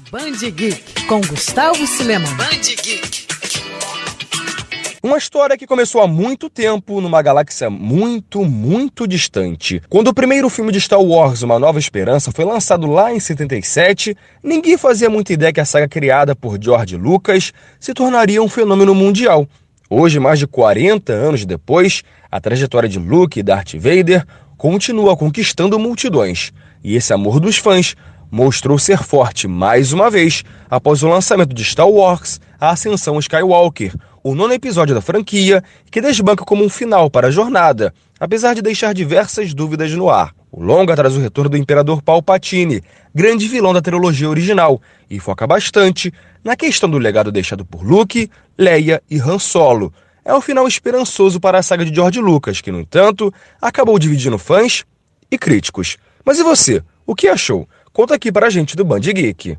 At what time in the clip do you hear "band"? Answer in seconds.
0.00-0.50, 2.36-2.60, 58.84-59.00